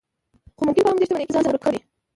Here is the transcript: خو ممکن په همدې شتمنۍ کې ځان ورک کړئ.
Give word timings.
خو 0.57 0.61
ممکن 0.67 0.83
په 0.85 0.91
همدې 0.91 1.05
شتمنۍ 1.07 1.25
کې 1.27 1.35
ځان 1.35 1.43
ورک 1.45 1.61
کړئ. 1.65 1.79